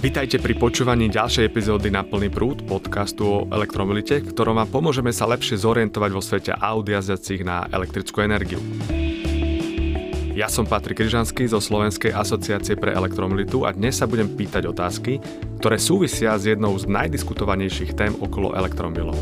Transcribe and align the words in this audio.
Vítajte 0.00 0.40
pri 0.40 0.56
počúvaní 0.56 1.12
ďalšej 1.12 1.52
epizódy 1.52 1.92
na 1.92 2.00
plný 2.00 2.32
prúd 2.32 2.64
podcastu 2.64 3.20
o 3.28 3.44
elektromobilite, 3.52 4.24
ktorom 4.32 4.56
vám 4.56 4.72
pomôžeme 4.72 5.12
sa 5.12 5.28
lepšie 5.28 5.60
zorientovať 5.60 6.10
vo 6.16 6.24
svete 6.24 6.56
aut 6.56 6.88
jazdiacich 6.88 7.44
na 7.44 7.68
elektrickú 7.68 8.24
energiu. 8.24 8.64
Ja 10.32 10.48
som 10.48 10.64
Patrik 10.64 11.04
Kryžanský 11.04 11.44
zo 11.52 11.60
Slovenskej 11.60 12.16
asociácie 12.16 12.80
pre 12.80 12.96
elektromobilitu 12.96 13.68
a 13.68 13.76
dnes 13.76 14.00
sa 14.00 14.08
budem 14.08 14.32
pýtať 14.32 14.72
otázky, 14.72 15.20
ktoré 15.60 15.76
súvisia 15.76 16.32
s 16.32 16.48
jednou 16.48 16.72
z 16.80 16.88
najdiskutovanejších 16.88 17.92
tém 17.92 18.16
okolo 18.16 18.56
elektromobilov. 18.56 19.20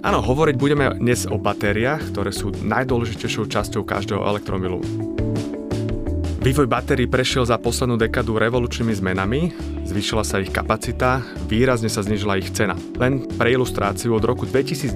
Áno, 0.00 0.24
hovoriť 0.24 0.56
budeme 0.56 0.96
dnes 0.96 1.28
o 1.28 1.36
batériách, 1.36 2.08
ktoré 2.08 2.32
sú 2.32 2.56
najdôležitejšou 2.56 3.52
časťou 3.52 3.84
každého 3.84 4.24
elektromobilu. 4.24 4.80
Vývoj 6.46 6.70
batérií 6.70 7.10
prešiel 7.10 7.42
za 7.42 7.58
poslednú 7.58 7.98
dekadu 7.98 8.38
revolučnými 8.38 8.94
zmenami, 8.94 9.50
zvýšila 9.82 10.22
sa 10.22 10.38
ich 10.38 10.54
kapacita, 10.54 11.18
výrazne 11.50 11.90
sa 11.90 12.06
znižila 12.06 12.38
ich 12.38 12.54
cena. 12.54 12.78
Len 13.02 13.26
pre 13.34 13.50
ilustráciu 13.50 14.14
od 14.14 14.22
roku 14.22 14.46
2010 14.46 14.94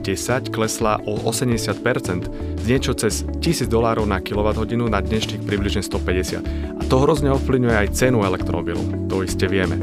klesla 0.55 1.03
o 1.11 1.19
80%, 1.19 2.55
z 2.55 2.65
niečo 2.71 2.95
cez 2.95 3.27
1000 3.43 3.67
dolárov 3.67 4.07
na 4.07 4.23
kWh 4.23 4.63
na 4.87 5.03
dnešných 5.03 5.43
približne 5.43 5.83
150. 5.83 6.79
A 6.79 6.83
to 6.87 7.03
hrozne 7.03 7.35
ovplyvňuje 7.35 7.75
aj 7.83 7.99
cenu 7.99 8.23
elektromobilu, 8.23 9.11
to 9.11 9.27
iste 9.27 9.51
vieme. 9.51 9.75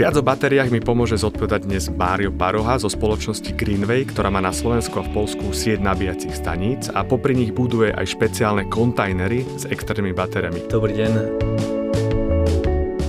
Viac 0.00 0.16
o 0.16 0.24
batériách 0.24 0.72
mi 0.72 0.80
pomôže 0.80 1.20
zodpovedať 1.20 1.68
dnes 1.68 1.92
Mário 1.92 2.32
Paroha 2.32 2.80
zo 2.80 2.88
spoločnosti 2.88 3.52
Greenway, 3.52 4.08
ktorá 4.08 4.32
má 4.32 4.40
na 4.40 4.48
Slovensku 4.48 4.96
a 4.96 5.04
v 5.04 5.12
Polsku 5.12 5.52
sieť 5.52 5.84
nabíjacích 5.84 6.40
staníc 6.40 6.88
a 6.88 7.04
popri 7.04 7.36
nich 7.36 7.52
buduje 7.52 7.92
aj 7.92 8.16
špeciálne 8.16 8.64
kontajnery 8.72 9.44
s 9.60 9.68
externými 9.68 10.16
batériami. 10.16 10.72
Dobrý 10.72 11.04
deň. 11.04 11.12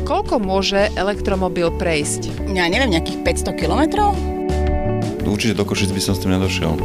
Koľko 0.03 0.43
môže 0.43 0.91
elektromobil 0.99 1.71
prejsť? 1.79 2.51
Ja 2.51 2.67
neviem, 2.67 2.91
nejakých 2.91 3.23
500 3.23 3.55
kilometrov? 3.55 4.11
Určite 5.23 5.55
do 5.55 5.63
Košic 5.63 5.95
by 5.95 6.01
som 6.03 6.11
s 6.11 6.27
tým 6.27 6.35
nedošiel. 6.35 6.75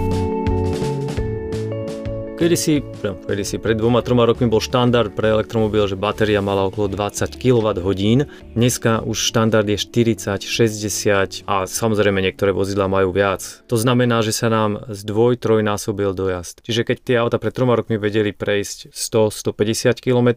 Kedy 2.37 2.53
si, 2.53 2.84
no, 3.01 3.17
kedy 3.17 3.48
si 3.48 3.56
pred 3.56 3.81
dvoma, 3.81 4.05
troma 4.05 4.29
rokmi 4.29 4.45
bol 4.45 4.61
štandard 4.61 5.09
pre 5.09 5.33
elektromobil, 5.33 5.89
že 5.89 5.97
batéria 5.97 6.45
mala 6.45 6.69
okolo 6.69 6.92
20 6.92 7.33
kWh. 7.33 8.29
Dneska 8.53 9.01
už 9.09 9.17
štandard 9.17 9.65
je 9.65 9.81
40, 9.81 10.45
60 10.45 11.48
a 11.48 11.64
samozrejme 11.64 12.20
niektoré 12.20 12.53
vozidlá 12.53 12.92
majú 12.92 13.17
viac. 13.17 13.41
To 13.73 13.81
znamená, 13.81 14.20
že 14.20 14.37
sa 14.37 14.53
nám 14.53 14.84
zdvoj, 14.84 15.41
trojnásobil 15.41 16.12
dojazd. 16.12 16.61
Čiže 16.61 16.84
keď 16.84 16.97
tie 17.01 17.17
auta 17.25 17.41
pred 17.41 17.57
troma 17.57 17.73
rokmi 17.73 17.97
vedeli 17.97 18.37
prejsť 18.37 18.92
100, 18.92 19.33
150 19.57 20.05
km, 20.05 20.29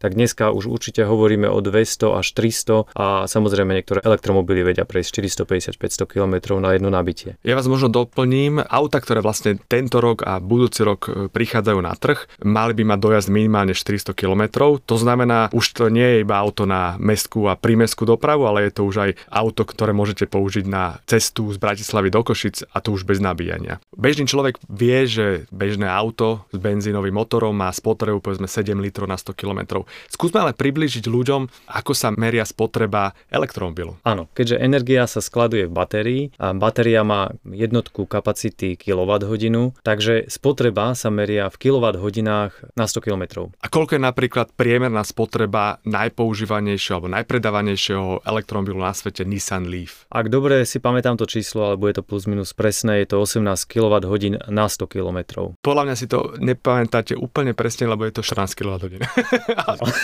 tak 0.00 0.16
dneska 0.16 0.56
už 0.56 0.72
určite 0.72 1.04
hovoríme 1.04 1.52
o 1.52 1.60
200 1.60 2.16
až 2.16 2.32
300 2.32 2.96
a 2.96 3.28
samozrejme 3.28 3.76
niektoré 3.76 4.00
elektromobily 4.00 4.72
vedia 4.72 4.88
prejsť 4.88 5.44
450-500 5.44 6.08
km 6.16 6.56
na 6.64 6.72
jedno 6.72 6.88
nabitie. 6.88 7.36
Ja 7.44 7.60
vás 7.60 7.68
možno 7.68 7.92
doplním, 7.92 8.64
auta, 8.64 9.04
ktoré 9.04 9.20
vlastne 9.20 9.60
tento 9.68 10.00
rok 10.00 10.24
a 10.24 10.40
budúci 10.40 10.80
rok 10.80 11.00
e, 11.12 11.41
prichádzajú 11.42 11.80
na 11.82 11.98
trh, 11.98 12.22
mali 12.46 12.70
by 12.78 12.94
mať 12.94 12.98
dojazd 13.02 13.28
minimálne 13.34 13.74
400 13.74 14.14
km. 14.14 14.42
To 14.86 14.94
znamená, 14.94 15.50
už 15.50 15.74
to 15.74 15.90
nie 15.90 16.06
je 16.06 16.18
iba 16.22 16.38
auto 16.38 16.70
na 16.70 16.94
mestskú 17.02 17.50
a 17.50 17.58
prímestskú 17.58 18.06
dopravu, 18.06 18.46
ale 18.46 18.70
je 18.70 18.78
to 18.78 18.86
už 18.86 18.96
aj 19.02 19.10
auto, 19.26 19.66
ktoré 19.66 19.90
môžete 19.90 20.30
použiť 20.30 20.70
na 20.70 21.02
cestu 21.10 21.50
z 21.50 21.58
Bratislavy 21.58 22.14
do 22.14 22.22
Košic 22.22 22.70
a 22.70 22.78
to 22.78 22.94
už 22.94 23.02
bez 23.02 23.18
nabíjania. 23.18 23.82
Bežný 23.98 24.30
človek 24.30 24.62
vie, 24.70 25.02
že 25.10 25.50
bežné 25.50 25.90
auto 25.90 26.46
s 26.54 26.58
benzínovým 26.62 27.18
motorom 27.18 27.58
má 27.58 27.74
spotrebu 27.74 28.22
povedzme 28.22 28.46
7 28.46 28.78
litrov 28.78 29.10
na 29.10 29.18
100 29.18 29.34
km. 29.34 29.82
Skúsme 30.06 30.46
ale 30.46 30.54
približiť 30.54 31.10
ľuďom, 31.10 31.50
ako 31.74 31.92
sa 31.96 32.14
meria 32.14 32.46
spotreba 32.46 33.18
elektromobilu. 33.34 33.98
Áno, 34.06 34.30
keďže 34.30 34.62
energia 34.62 35.10
sa 35.10 35.18
skladuje 35.18 35.66
v 35.66 35.74
batérii 35.74 36.22
a 36.38 36.54
batéria 36.54 37.02
má 37.02 37.34
jednotku 37.42 38.06
kapacity 38.06 38.78
kWh, 38.78 39.74
takže 39.82 40.30
spotreba 40.30 40.92
sa 40.92 41.08
meria 41.08 41.31
v 41.40 41.56
kWh 41.56 42.06
na 42.24 42.50
100 42.84 43.04
km. 43.04 43.48
A 43.62 43.66
koľko 43.70 43.96
je 43.96 44.02
napríklad 44.02 44.52
priemerná 44.52 45.06
spotreba 45.06 45.80
najpoužívanejšieho 45.86 46.98
alebo 46.98 47.10
najpredávanejšieho 47.14 48.26
elektromobilu 48.26 48.82
na 48.82 48.92
svete 48.92 49.24
Nissan 49.24 49.70
Leaf? 49.70 50.04
Ak 50.12 50.28
dobre 50.28 50.66
si 50.68 50.82
pamätám 50.82 51.16
to 51.16 51.24
číslo, 51.24 51.72
alebo 51.72 51.88
je 51.88 52.00
to 52.00 52.04
plus 52.04 52.28
minus 52.28 52.52
presné, 52.52 53.06
je 53.06 53.16
to 53.16 53.22
18 53.22 53.44
kWh 53.64 54.14
na 54.52 54.66
100 54.68 54.92
km. 54.92 55.18
Podľa 55.62 55.82
mňa 55.88 55.94
si 55.96 56.06
to 56.10 56.36
nepamätáte 56.36 57.16
úplne 57.16 57.56
presne, 57.56 57.88
lebo 57.88 58.04
je 58.04 58.12
to 58.18 58.22
14 58.26 58.58
kWh. 58.58 59.00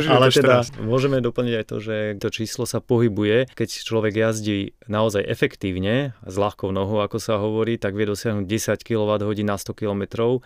Ale 0.14 0.26
teda 0.32 0.64
môžeme 0.80 1.20
doplniť 1.20 1.54
aj 1.56 1.64
to, 1.66 1.76
že 1.80 1.96
to 2.20 2.28
číslo 2.32 2.64
sa 2.64 2.78
pohybuje, 2.80 3.50
keď 3.52 3.68
človek 3.82 4.14
jazdí 4.16 4.72
naozaj 4.86 5.24
efektívne, 5.26 6.12
s 6.26 6.34
ľahkou 6.36 6.70
nohou, 6.70 7.02
ako 7.02 7.18
sa 7.18 7.38
hovorí, 7.38 7.76
tak 7.76 7.94
vie 7.94 8.06
dosiahnuť 8.06 8.44
10 8.46 8.86
kWh 8.86 9.30
na 9.42 9.56
100 9.56 9.74
km 9.74 9.89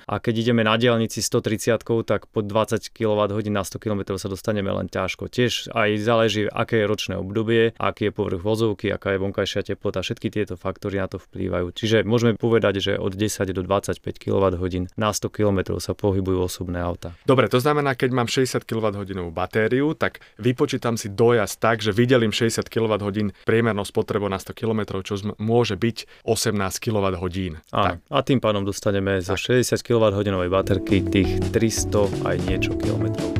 a 0.09 0.15
keď 0.22 0.34
ideme 0.41 0.62
na 0.65 0.78
diálnici 0.81 1.21
130, 1.21 1.84
tak 2.09 2.27
pod 2.31 2.44
20 2.49 2.93
kWh 2.93 3.38
na 3.53 3.62
100 3.62 3.82
km 3.82 4.00
sa 4.16 4.28
dostaneme 4.28 4.71
len 4.72 4.88
ťažko. 4.88 5.28
Tiež 5.28 5.72
aj 5.72 5.91
záleží, 6.00 6.49
aké 6.49 6.84
je 6.84 6.87
ročné 6.87 7.15
obdobie, 7.19 7.77
aký 7.77 8.09
je 8.09 8.12
povrch 8.12 8.43
vozovky, 8.43 8.93
aká 8.93 9.16
je 9.16 9.19
vonkajšia 9.21 9.75
teplota, 9.75 10.05
všetky 10.05 10.28
tieto 10.31 10.55
faktory 10.55 11.00
na 11.00 11.09
to 11.09 11.19
vplývajú. 11.19 11.75
Čiže 11.75 12.06
môžeme 12.06 12.37
povedať, 12.38 12.81
že 12.81 12.93
od 13.00 13.16
10 13.16 13.50
do 13.53 13.62
25 13.65 14.00
kWh 14.00 14.65
na 14.94 15.10
100 15.10 15.28
km 15.32 15.76
sa 15.81 15.93
pohybujú 15.97 16.38
osobné 16.44 16.81
auta. 16.81 17.16
Dobre, 17.25 17.49
to 17.49 17.59
znamená, 17.59 17.97
keď 17.97 18.11
mám 18.12 18.28
60 18.28 18.62
kWh 18.65 19.31
batériu, 19.32 19.97
tak 19.97 20.21
vypočítam 20.38 20.94
si 21.00 21.09
dojazd 21.11 21.56
tak, 21.59 21.81
že 21.81 21.91
vydelím 21.94 22.32
60 22.32 22.66
kWh 22.69 23.32
priemernou 23.47 23.84
spotrebou 23.87 24.28
na 24.28 24.38
100 24.38 24.55
km, 24.55 24.81
čo 25.00 25.16
môže 25.38 25.75
byť 25.78 26.25
18 26.26 26.55
kWh. 26.84 27.26
Áno. 27.72 27.97
A 28.11 28.19
tým 28.22 28.38
pádom 28.38 28.65
dostaneme 28.66 29.21
zo 29.34 29.50
60 29.50 29.83
kWh 29.83 30.47
baterky 30.47 31.03
tých 31.03 31.43
300 31.50 32.22
aj 32.22 32.37
niečo 32.47 32.78
kilometrov. 32.78 33.34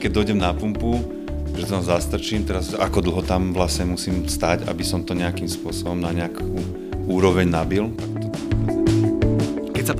Keď 0.00 0.08
dojdem 0.08 0.40
na 0.40 0.56
pumpu, 0.56 1.04
že 1.52 1.68
tam 1.68 1.84
zastrčím, 1.84 2.48
teraz 2.48 2.72
ako 2.72 3.04
dlho 3.04 3.20
tam 3.20 3.52
vlastne 3.52 3.92
musím 3.92 4.24
stať, 4.24 4.64
aby 4.72 4.80
som 4.80 5.04
to 5.04 5.12
nejakým 5.12 5.44
spôsobom 5.44 6.00
na 6.00 6.16
nejakú 6.16 6.48
úroveň 7.04 7.52
nabil. 7.52 7.92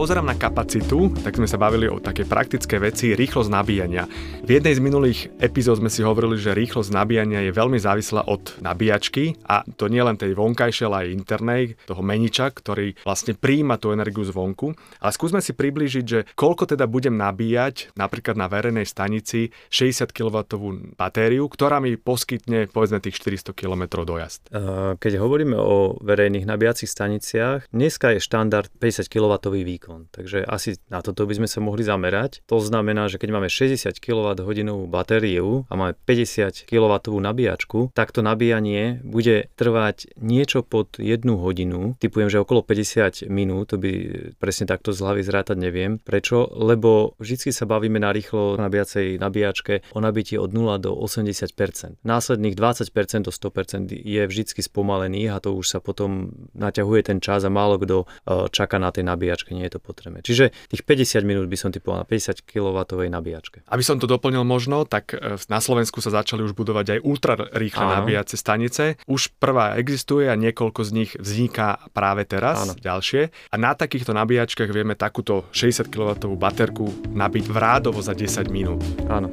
Pozerám 0.01 0.33
na 0.33 0.41
kapacitu, 0.41 1.13
tak 1.21 1.37
sme 1.37 1.45
sa 1.45 1.61
bavili 1.61 1.85
o 1.85 2.01
také 2.01 2.25
praktické 2.25 2.81
veci, 2.81 3.13
rýchlosť 3.13 3.53
nabíjania. 3.53 4.09
V 4.41 4.57
jednej 4.57 4.73
z 4.73 4.81
minulých 4.81 5.29
epizód 5.37 5.77
sme 5.77 5.93
si 5.93 6.01
hovorili, 6.01 6.41
že 6.41 6.57
rýchlosť 6.57 6.89
nabíjania 6.89 7.45
je 7.45 7.53
veľmi 7.53 7.77
závislá 7.77 8.25
od 8.25 8.65
nabíjačky 8.65 9.37
a 9.45 9.61
to 9.77 9.93
nie 9.93 10.01
len 10.01 10.17
tej 10.17 10.33
vonkajšej, 10.33 10.87
ale 10.89 10.97
aj 11.05 11.13
internej, 11.13 11.63
toho 11.85 12.01
meniča, 12.01 12.49
ktorý 12.49 12.97
vlastne 13.05 13.37
príjima 13.37 13.77
tú 13.77 13.93
energiu 13.93 14.25
zvonku. 14.25 14.73
Ale 15.05 15.13
skúsme 15.13 15.45
si 15.45 15.53
priblížiť, 15.53 16.05
že 16.09 16.25
koľko 16.33 16.73
teda 16.73 16.89
budem 16.89 17.21
nabíjať 17.21 17.93
napríklad 17.93 18.41
na 18.41 18.49
verejnej 18.49 18.89
stanici 18.89 19.53
60 19.69 20.17
kW 20.17 20.49
batériu, 20.97 21.45
ktorá 21.45 21.77
mi 21.77 22.01
poskytne 22.01 22.73
povedzme 22.73 23.05
tých 23.05 23.21
400 23.21 23.53
km 23.53 24.01
dojazd. 24.09 24.49
Keď 24.97 25.13
hovoríme 25.21 25.61
o 25.61 26.01
verejných 26.01 26.49
nabíjacích 26.49 26.89
staniciach, 26.89 27.69
dneska 27.69 28.17
je 28.17 28.25
štandard 28.25 28.73
50 28.81 29.05
kW 29.05 29.37
výkon. 29.61 29.90
Takže 30.11 30.47
asi 30.47 30.79
na 30.89 31.03
toto 31.03 31.27
by 31.27 31.43
sme 31.43 31.49
sa 31.51 31.59
mohli 31.59 31.83
zamerať. 31.83 32.47
To 32.47 32.63
znamená, 32.63 33.11
že 33.11 33.19
keď 33.19 33.29
máme 33.35 33.49
60 33.51 33.99
kWh 33.99 34.87
batériu 34.87 35.65
a 35.67 35.75
máme 35.75 35.95
50 36.07 36.69
kW 36.69 36.95
nabíjačku, 37.21 37.91
tak 37.97 38.15
to 38.15 38.23
nabíjanie 38.23 39.03
bude 39.03 39.51
trvať 39.57 40.15
niečo 40.21 40.63
pod 40.63 41.01
1 41.01 41.23
hodinu. 41.27 41.97
Typujem, 41.99 42.31
že 42.31 42.43
okolo 42.43 42.63
50 42.63 43.27
minút, 43.31 43.73
to 43.73 43.77
by 43.79 43.93
presne 44.39 44.67
takto 44.67 44.91
z 44.91 44.99
hlavy 45.01 45.23
zrátať 45.23 45.57
neviem. 45.59 45.99
Prečo? 45.99 46.51
Lebo 46.51 47.15
vždy 47.23 47.51
sa 47.55 47.65
bavíme 47.67 48.03
na 48.03 48.11
rýchlo 48.11 48.59
nabíjacej 48.59 49.19
nabíjačke 49.23 49.87
o 49.95 50.01
nabití 50.03 50.35
od 50.37 50.51
0 50.53 50.83
do 50.83 50.95
80%. 50.95 52.03
Následných 52.03 52.55
20% 52.59 53.27
do 53.27 53.33
100% 53.33 53.95
je 53.95 54.23
vždy 54.27 54.43
spomalených 54.61 55.31
a 55.31 55.39
to 55.39 55.55
už 55.55 55.67
sa 55.67 55.79
potom 55.79 56.35
naťahuje 56.59 57.01
ten 57.07 57.19
čas 57.23 57.47
a 57.47 57.51
málo 57.51 57.79
kto 57.79 58.05
čaká 58.51 58.83
na 58.83 58.91
tej 58.91 59.07
nabíjačke, 59.07 59.55
nie 59.55 59.70
je 59.71 59.79
to 59.79 59.81
potrebné. 59.81 60.27
Čiže 60.27 60.51
tých 60.67 60.83
50 60.83 61.23
minút 61.23 61.47
by 61.47 61.55
som 61.55 61.71
typoval 61.71 62.03
na 62.03 62.07
50 62.11 62.43
kW 62.43 62.83
nabíjačke. 63.07 63.63
Aby 63.71 63.87
som 63.87 64.03
to 64.03 64.11
doplnil 64.11 64.43
možno, 64.43 64.83
tak 64.83 65.15
e, 65.15 65.39
na 65.47 65.63
Slovensku 65.63 66.03
sa 66.03 66.11
začali 66.11 66.43
už 66.43 66.59
budovať 66.59 66.99
aj 66.99 67.05
ultrarýchle 67.07 67.85
Áno. 67.87 67.95
nabíjace 68.03 68.35
stanice. 68.35 68.99
Už 69.07 69.31
prvá 69.39 69.79
existuje 69.79 70.27
a 70.27 70.35
niekoľko 70.35 70.81
z 70.83 70.91
nich 70.91 71.11
vzniká 71.15 71.87
práve 71.95 72.27
teraz, 72.27 72.67
Áno. 72.67 72.75
ďalšie. 72.75 73.31
A 73.55 73.55
na 73.55 73.79
takýchto 73.79 74.11
nabíjačkách 74.11 74.75
vieme 74.75 74.99
takúto 74.99 75.47
60 75.55 75.87
kW 75.87 76.19
baterku 76.35 76.91
nabiť 77.15 77.45
vrádovo 77.47 78.03
za 78.03 78.19
10 78.19 78.51
minút. 78.51 78.83
Áno. 79.07 79.31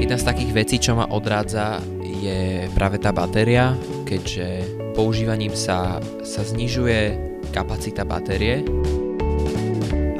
Jedna 0.00 0.16
z 0.18 0.24
takých 0.26 0.50
vecí, 0.50 0.76
čo 0.82 0.98
ma 0.98 1.06
odrádza, 1.06 1.78
je 2.02 2.68
práve 2.74 2.98
tá 2.98 3.14
batéria, 3.14 3.72
keďže 4.04 4.79
používaním 5.00 5.56
sa, 5.56 5.96
sa 6.20 6.44
znižuje 6.44 7.16
kapacita 7.56 8.04
batérie. 8.04 8.60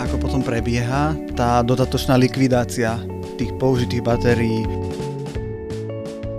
Ako 0.01 0.17
potom 0.17 0.41
prebieha 0.41 1.13
tá 1.37 1.61
dodatočná 1.61 2.17
likvidácia 2.17 2.97
tých 3.37 3.53
použitých 3.61 4.01
batérií. 4.01 4.65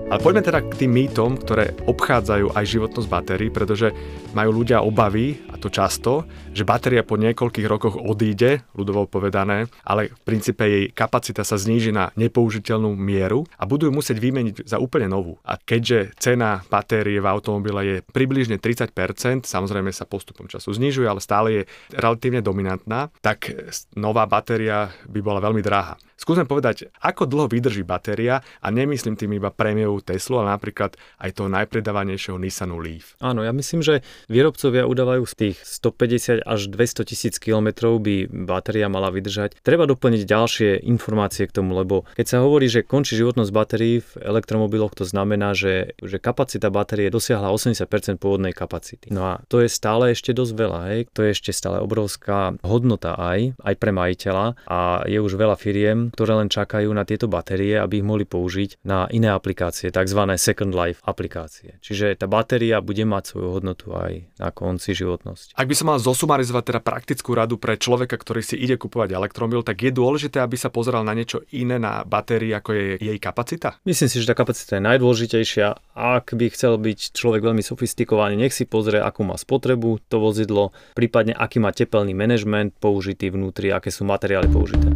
Ale 0.10 0.18
poďme 0.26 0.42
teda 0.42 0.60
k 0.66 0.74
tým 0.74 0.90
mýtom, 0.90 1.38
ktoré 1.38 1.70
obchádzajú 1.86 2.58
aj 2.58 2.66
životnosť 2.66 3.08
batérií, 3.14 3.54
pretože 3.54 3.94
majú 4.34 4.66
ľudia 4.66 4.82
obavy, 4.82 5.38
to 5.62 5.69
často, 5.69 6.25
že 6.52 6.66
batéria 6.66 7.06
po 7.06 7.22
niekoľkých 7.22 7.69
rokoch 7.69 7.96
odíde, 8.02 8.66
ľudovo 8.74 9.06
povedané, 9.06 9.69
ale 9.86 10.10
v 10.10 10.22
princípe 10.25 10.66
jej 10.66 10.86
kapacita 10.90 11.46
sa 11.46 11.62
zníži 11.62 11.94
na 11.94 12.10
nepoužiteľnú 12.18 12.98
mieru 12.98 13.46
a 13.62 13.69
budú 13.69 13.88
ju 13.88 13.94
musieť 13.94 14.18
vymeniť 14.18 14.66
za 14.66 14.81
úplne 14.81 15.06
novú. 15.06 15.38
A 15.46 15.62
keďže 15.62 16.18
cena 16.18 16.66
batérie 16.66 17.22
v 17.22 17.30
automobile 17.30 17.81
je 17.86 17.96
približne 18.02 18.58
30%, 18.58 19.46
samozrejme 19.46 19.94
sa 19.94 20.10
postupom 20.10 20.50
času 20.50 20.74
znižuje, 20.74 21.06
ale 21.06 21.22
stále 21.22 21.48
je 21.54 21.64
relatívne 21.94 22.42
dominantná, 22.42 23.14
tak 23.22 23.54
nová 23.94 24.25
batéria 24.25 24.90
by 25.06 25.19
bola 25.22 25.38
veľmi 25.38 25.62
drahá. 25.62 26.02
Skúsme 26.22 26.46
povedať, 26.46 26.86
ako 27.02 27.25
dlho 27.25 27.50
vydrží 27.50 27.81
batéria 27.81 28.46
a 28.62 28.68
nemyslím 28.69 29.18
tým 29.18 29.42
iba 29.42 29.50
prémiovú 29.50 30.06
Teslu, 30.06 30.38
ale 30.38 30.54
napríklad 30.54 30.94
aj 31.18 31.34
toho 31.34 31.50
najpredávanejšieho 31.50 32.38
Nissanu 32.38 32.78
Leaf. 32.78 33.18
Áno, 33.18 33.42
ja 33.42 33.50
myslím, 33.50 33.81
že 33.81 34.06
výrobcovia 34.30 34.86
udávajú 34.86 35.25
z 35.25 35.34
tých 35.34 35.50
150 35.59 36.44
až 36.44 36.62
200 36.69 37.09
tisíc 37.09 37.36
kilometrov 37.38 38.00
by 38.00 38.30
batéria 38.30 38.88
mala 38.88 39.12
vydržať. 39.12 39.59
Treba 39.62 39.88
doplniť 39.88 40.21
ďalšie 40.24 40.69
informácie 40.88 41.48
k 41.48 41.56
tomu, 41.56 41.75
lebo 41.75 42.07
keď 42.15 42.25
sa 42.25 42.38
hovorí, 42.44 42.71
že 42.71 42.86
končí 42.86 43.19
životnosť 43.19 43.51
batérií 43.51 44.03
v 44.03 44.12
elektromobiloch, 44.21 44.95
to 44.95 45.06
znamená, 45.07 45.51
že, 45.57 45.98
že 46.00 46.18
kapacita 46.21 46.71
batérie 46.71 47.12
dosiahla 47.12 47.51
80% 47.51 48.21
pôvodnej 48.21 48.56
kapacity. 48.56 49.12
No 49.12 49.25
a 49.25 49.33
to 49.48 49.59
je 49.59 49.69
stále 49.71 50.13
ešte 50.13 50.31
dosť 50.31 50.53
veľa, 50.56 50.81
hej? 50.94 51.00
to 51.12 51.25
je 51.25 51.30
ešte 51.36 51.51
stále 51.51 51.81
obrovská 51.81 52.56
hodnota 52.62 53.18
aj, 53.18 53.57
aj 53.59 53.75
pre 53.75 53.92
majiteľa 53.92 54.45
a 54.68 55.04
je 55.09 55.19
už 55.19 55.33
veľa 55.36 55.56
firiem, 55.57 56.13
ktoré 56.13 56.38
len 56.38 56.50
čakajú 56.51 56.89
na 56.94 57.04
tieto 57.04 57.25
batérie, 57.25 57.75
aby 57.77 58.00
ich 58.00 58.07
mohli 58.07 58.24
použiť 58.24 58.86
na 58.86 59.09
iné 59.09 59.33
aplikácie, 59.33 59.89
tzv. 59.89 60.21
second 60.38 60.71
life 60.71 61.01
aplikácie. 61.04 61.81
Čiže 61.81 62.15
tá 62.15 62.30
batéria 62.30 62.80
bude 62.80 63.04
mať 63.04 63.33
svoju 63.33 63.50
hodnotu 63.57 63.92
aj 63.95 64.12
na 64.38 64.50
konci 64.54 64.94
životnosti. 64.94 65.41
Ak 65.58 65.68
by 65.68 65.76
som 65.76 65.92
mal 65.92 66.00
zosumarizovať 66.00 66.64
teda 66.74 66.80
praktickú 66.80 67.36
radu 67.36 67.60
pre 67.60 67.76
človeka, 67.76 68.16
ktorý 68.16 68.42
si 68.42 68.56
ide 68.56 68.80
kupovať 68.80 69.14
elektromobil, 69.14 69.62
tak 69.66 69.84
je 69.84 69.92
dôležité, 69.92 70.40
aby 70.40 70.56
sa 70.56 70.72
pozeral 70.72 71.04
na 71.04 71.12
niečo 71.12 71.44
iné 71.52 71.76
na 71.82 72.08
batérii, 72.08 72.56
ako 72.56 72.70
je 72.72 72.86
jej 73.02 73.18
kapacita? 73.20 73.78
Myslím 73.84 74.10
si, 74.10 74.22
že 74.24 74.30
tá 74.32 74.36
kapacita 74.38 74.80
je 74.80 74.88
najdôležitejšia. 74.88 75.98
Ak 75.98 76.32
by 76.32 76.46
chcel 76.54 76.80
byť 76.80 77.14
človek 77.14 77.42
veľmi 77.44 77.64
sofistikovaný, 77.66 78.40
nech 78.40 78.56
si 78.56 78.64
pozrie, 78.64 79.04
akú 79.04 79.28
má 79.28 79.36
spotrebu 79.36 80.00
to 80.08 80.24
vozidlo, 80.24 80.72
prípadne 80.96 81.36
aký 81.36 81.60
má 81.60 81.76
tepelný 81.76 82.16
manažment 82.16 82.72
použitý 82.80 83.30
vnútri, 83.34 83.74
aké 83.76 83.92
sú 83.92 84.08
materiály 84.08 84.48
použité. 84.48 84.96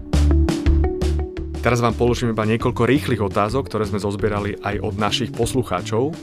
Teraz 1.66 1.82
vám 1.82 1.98
položím 1.98 2.30
iba 2.30 2.46
niekoľko 2.46 2.86
rýchlych 2.86 3.26
otázok, 3.26 3.66
ktoré 3.66 3.90
sme 3.90 3.98
zozbierali 3.98 4.54
aj 4.62 4.86
od 4.86 5.02
našich 5.02 5.34
poslucháčov. 5.34 6.14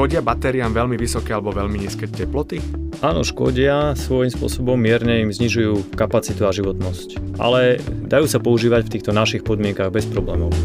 Škodia 0.00 0.24
batériám 0.24 0.72
veľmi 0.72 0.96
vysoké 0.96 1.36
alebo 1.36 1.52
veľmi 1.52 1.76
nízke 1.76 2.08
teploty? 2.08 2.56
Áno, 3.04 3.20
škodia 3.20 3.92
svojím 3.92 4.32
spôsobom 4.32 4.72
mierne 4.80 5.20
im 5.20 5.28
znižujú 5.28 5.92
kapacitu 5.92 6.48
a 6.48 6.56
životnosť. 6.56 7.36
Ale 7.36 7.84
dajú 8.08 8.24
sa 8.24 8.40
používať 8.40 8.88
v 8.88 8.92
týchto 8.96 9.12
našich 9.12 9.44
podmienkach 9.44 9.92
bez 9.92 10.08
problémov. 10.08 10.56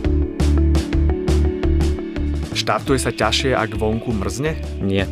Štartuje 2.56 2.96
sa 2.96 3.12
ťažšie, 3.12 3.52
ak 3.60 3.76
vonku 3.76 4.16
mrzne? 4.16 4.56
Nie. 4.80 5.04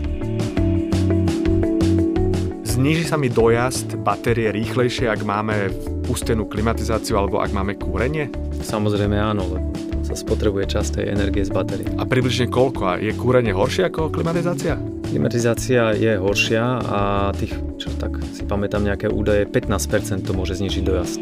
Zníži 2.64 3.04
sa 3.04 3.20
mi 3.20 3.28
dojazd 3.28 4.00
batérie 4.08 4.56
rýchlejšie, 4.56 5.12
ak 5.12 5.20
máme 5.28 5.68
pustenú 6.08 6.48
klimatizáciu 6.48 7.20
alebo 7.20 7.44
ak 7.44 7.52
máme 7.52 7.75
kúrenie? 7.75 8.31
Samozrejme 8.64 9.20
áno, 9.20 9.44
lebo 9.52 9.93
sa 10.04 10.14
spotrebuje 10.14 10.76
časť 10.76 11.00
tej 11.00 11.06
energie 11.16 11.44
z 11.48 11.52
batérie. 11.52 11.88
A 11.96 12.04
približne 12.04 12.52
koľko? 12.52 12.82
A 12.86 12.94
je 13.00 13.16
kúrenie 13.16 13.56
horšie 13.56 13.88
ako 13.88 14.12
klimatizácia? 14.12 14.76
Klimatizácia 15.08 15.96
je 15.96 16.20
horšia 16.20 16.64
a 16.84 17.00
tých, 17.34 17.56
čo 17.80 17.90
tak 17.96 18.20
si 18.36 18.44
pamätám 18.44 18.84
nejaké 18.84 19.08
údaje, 19.08 19.48
15% 19.48 20.28
to 20.28 20.36
môže 20.36 20.60
znižiť 20.60 20.84
dojazd. 20.84 21.22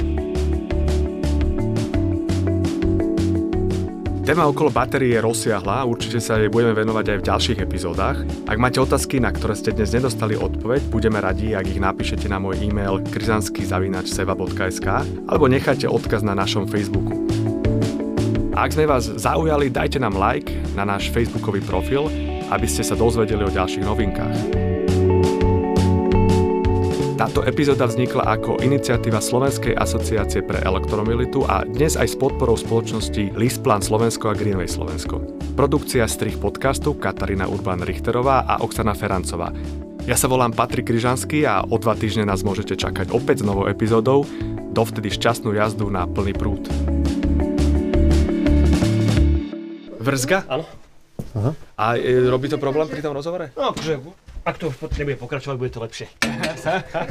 Téma 4.21 4.47
okolo 4.47 4.71
batérie 4.71 5.17
je 5.17 5.19
rozsiahla, 5.19 5.83
určite 5.83 6.23
sa 6.23 6.39
jej 6.39 6.47
budeme 6.47 6.71
venovať 6.71 7.05
aj 7.09 7.17
v 7.19 7.27
ďalších 7.27 7.59
epizódach. 7.67 8.21
Ak 8.47 8.61
máte 8.61 8.79
otázky, 8.79 9.19
na 9.19 9.33
ktoré 9.33 9.57
ste 9.57 9.75
dnes 9.75 9.91
nedostali 9.91 10.39
odpoveď, 10.39 10.87
budeme 10.93 11.19
radi, 11.19 11.51
ak 11.51 11.65
ich 11.67 11.81
napíšete 11.81 12.29
na 12.29 12.39
môj 12.39 12.63
e-mail 12.63 13.03
krizansky.seva.sk 13.11 14.87
alebo 15.25 15.45
necháte 15.49 15.89
odkaz 15.89 16.23
na 16.23 16.31
našom 16.31 16.63
Facebooku. 16.63 17.40
Ak 18.51 18.75
sme 18.75 18.83
vás 18.83 19.07
zaujali, 19.07 19.71
dajte 19.71 19.95
nám 19.95 20.19
like 20.19 20.51
na 20.75 20.83
náš 20.83 21.07
facebookový 21.15 21.63
profil, 21.63 22.11
aby 22.51 22.67
ste 22.67 22.83
sa 22.83 22.99
dozvedeli 22.99 23.47
o 23.47 23.51
ďalších 23.51 23.87
novinkách. 23.87 24.35
Táto 27.15 27.47
epizóda 27.47 27.87
vznikla 27.87 28.27
ako 28.27 28.59
iniciatíva 28.59 29.23
Slovenskej 29.23 29.77
asociácie 29.77 30.43
pre 30.43 30.59
elektromobilitu 30.67 31.47
a 31.47 31.63
dnes 31.63 31.95
aj 31.95 32.11
s 32.11 32.19
podporou 32.19 32.59
spoločnosti 32.59 33.39
Lisplan 33.39 33.79
Slovensko 33.79 34.33
a 34.33 34.35
Greenway 34.35 34.67
Slovensko. 34.67 35.23
Produkcia 35.55 36.03
strich 36.09 36.35
podcastu 36.35 36.97
Katarína 36.97 37.47
Urban 37.47 37.87
Richterová 37.87 38.43
a 38.43 38.59
Oksana 38.59 38.91
Ferancová. 38.91 39.55
Ja 40.03 40.19
sa 40.19 40.27
volám 40.27 40.51
Patrik 40.51 40.91
Kryžanský 40.91 41.47
a 41.47 41.63
o 41.63 41.77
dva 41.79 41.95
týždne 41.95 42.27
nás 42.27 42.43
môžete 42.43 42.75
čakať 42.75 43.15
opäť 43.15 43.45
s 43.45 43.47
novou 43.47 43.69
epizódou. 43.71 44.27
Dovtedy 44.75 45.07
šťastnú 45.13 45.55
jazdu 45.55 45.87
na 45.87 46.03
plný 46.03 46.33
prúd. 46.35 46.67
Vrzga? 50.01 50.49
Áno. 50.49 50.65
Aha. 51.37 51.51
A 51.77 51.85
e, 51.95 52.25
robí 52.25 52.49
to 52.49 52.57
problém 52.57 52.89
pri 52.89 52.99
tom 52.99 53.13
rozhovore? 53.13 53.53
No, 53.53 53.69
akože, 53.69 54.01
ak 54.41 54.57
to 54.57 54.73
nebude 54.97 55.21
pokračovať, 55.21 55.55
bude 55.55 55.69
to 55.69 55.79
lepšie. 55.79 56.09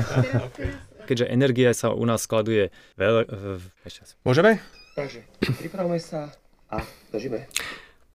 Keďže 1.08 1.26
energia 1.26 1.70
sa 1.70 1.90
u 1.90 2.02
nás 2.02 2.26
skladuje 2.26 2.74
veľ... 2.98 3.14
v- 3.58 3.70
ešte 3.82 3.98
raz. 4.02 4.10
Môžeme? 4.22 4.58
Takže, 4.92 5.22
pripravme 5.56 6.02
sa 6.02 6.34
a 6.66 6.82
držíme. 7.10 7.46